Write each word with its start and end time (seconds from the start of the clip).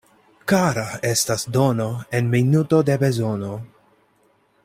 Kara 0.51 0.85
estas 1.09 1.45
dono 1.57 1.87
en 2.21 2.33
minuto 2.33 2.81
de 2.89 2.97
bezono. 3.05 3.53